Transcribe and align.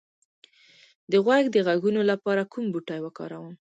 د 1.11 1.13
غوږ 1.25 1.45
د 1.51 1.57
غږونو 1.67 2.01
لپاره 2.11 2.49
کوم 2.51 2.65
بوټی 2.73 2.99
وکاروم؟ 3.01 3.53